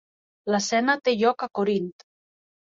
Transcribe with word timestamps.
L'escena 0.55 0.95
té 1.09 1.13
lloc 1.19 1.45
a 1.47 1.49
Corint. 1.61 1.93